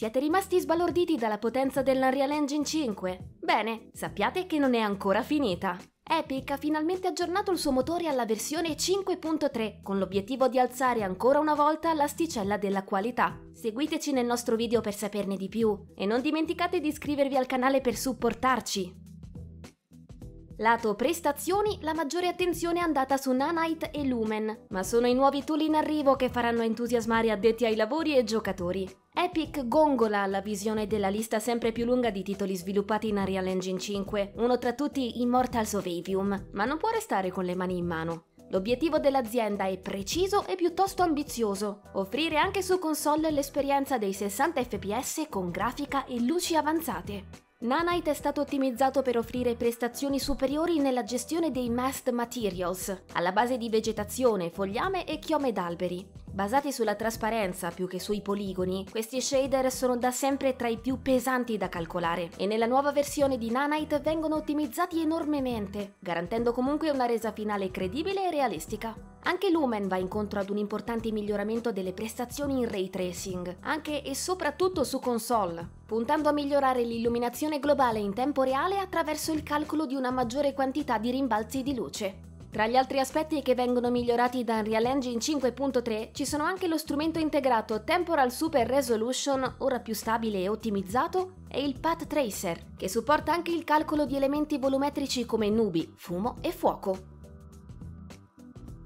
[0.00, 3.34] Siete rimasti sbalorditi dalla potenza dell'Unreal Engine 5?
[3.38, 5.76] Bene, sappiate che non è ancora finita.
[6.02, 11.38] Epic ha finalmente aggiornato il suo motore alla versione 5.3 con l'obiettivo di alzare ancora
[11.38, 13.38] una volta l'asticella della qualità.
[13.52, 17.82] Seguiteci nel nostro video per saperne di più e non dimenticate di iscrivervi al canale
[17.82, 19.09] per supportarci.
[20.60, 25.42] Lato prestazioni, la maggiore attenzione è andata su Nanite e Lumen, ma sono i nuovi
[25.42, 28.86] tool in arrivo che faranno entusiasmare addetti ai lavori e giocatori.
[29.14, 33.78] Epic gongola la visione della lista sempre più lunga di titoli sviluppati in Unreal Engine
[33.78, 37.86] 5, uno tra tutti Immortals of Avium, ma non può restare con le mani in
[37.86, 38.24] mano.
[38.50, 45.26] L'obiettivo dell'azienda è preciso e piuttosto ambizioso, offrire anche su console l'esperienza dei 60 fps
[45.30, 47.48] con grafica e luci avanzate.
[47.62, 53.58] Nanite è stato ottimizzato per offrire prestazioni superiori nella gestione dei masked materials, alla base
[53.58, 56.08] di vegetazione, fogliame e chiome d'alberi.
[56.32, 61.02] Basati sulla trasparenza più che sui poligoni, questi shader sono da sempre tra i più
[61.02, 67.04] pesanti da calcolare e nella nuova versione di Nanite vengono ottimizzati enormemente, garantendo comunque una
[67.04, 68.96] resa finale credibile e realistica.
[69.22, 74.14] Anche Lumen va incontro ad un importante miglioramento delle prestazioni in ray tracing, anche e
[74.14, 79.94] soprattutto su console, puntando a migliorare l'illuminazione globale in tempo reale attraverso il calcolo di
[79.94, 82.28] una maggiore quantità di rimbalzi di luce.
[82.50, 86.78] Tra gli altri aspetti che vengono migliorati da Unreal Engine 5.3 ci sono anche lo
[86.78, 92.88] strumento integrato Temporal Super Resolution, ora più stabile e ottimizzato, e il Path Tracer, che
[92.88, 97.19] supporta anche il calcolo di elementi volumetrici come nubi, fumo e fuoco.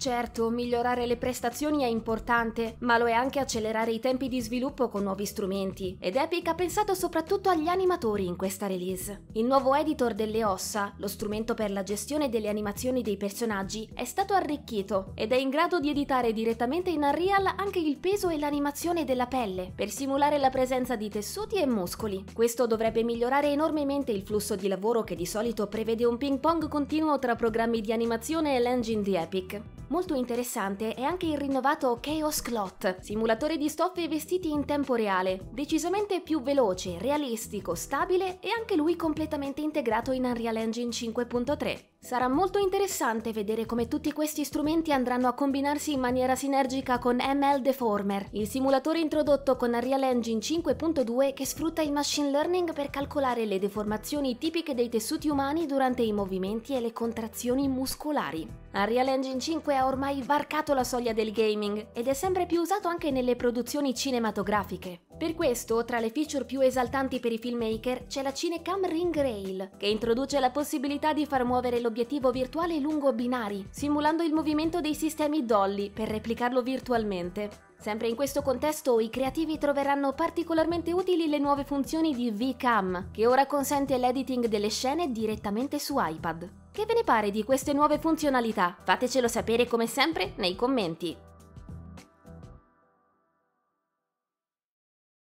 [0.00, 4.88] Certo, migliorare le prestazioni è importante, ma lo è anche accelerare i tempi di sviluppo
[4.88, 9.24] con nuovi strumenti, ed Epic ha pensato soprattutto agli animatori in questa release.
[9.32, 14.06] Il nuovo editor delle ossa, lo strumento per la gestione delle animazioni dei personaggi, è
[14.06, 18.38] stato arricchito ed è in grado di editare direttamente in Unreal anche il peso e
[18.38, 22.24] l'animazione della pelle, per simulare la presenza di tessuti e muscoli.
[22.32, 26.68] Questo dovrebbe migliorare enormemente il flusso di lavoro che di solito prevede un ping pong
[26.68, 29.60] continuo tra programmi di animazione e l'engine di Epic.
[29.90, 34.94] Molto interessante è anche il rinnovato Chaos Clot, simulatore di stoffe e vestiti in tempo
[34.94, 41.89] reale, decisamente più veloce, realistico, stabile e anche lui completamente integrato in Unreal Engine 5.3.
[42.02, 47.16] Sarà molto interessante vedere come tutti questi strumenti andranno a combinarsi in maniera sinergica con
[47.16, 52.88] ML Deformer, il simulatore introdotto con Unreal Engine 5.2 che sfrutta il machine learning per
[52.88, 58.48] calcolare le deformazioni tipiche dei tessuti umani durante i movimenti e le contrazioni muscolari.
[58.72, 62.88] Unreal Engine 5 ha ormai varcato la soglia del gaming ed è sempre più usato
[62.88, 65.02] anche nelle produzioni cinematografiche.
[65.20, 69.72] Per questo, tra le feature più esaltanti per i filmmaker c'è la Cinecam Ring Rail,
[69.76, 74.94] che introduce la possibilità di far muovere l'obiettivo virtuale lungo binari, simulando il movimento dei
[74.94, 77.50] sistemi Dolly per replicarlo virtualmente.
[77.78, 83.26] Sempre in questo contesto i creativi troveranno particolarmente utili le nuove funzioni di VCam, che
[83.26, 86.50] ora consente l'editing delle scene direttamente su iPad.
[86.72, 88.74] Che ve ne pare di queste nuove funzionalità?
[88.82, 91.14] Fatecelo sapere come sempre nei commenti.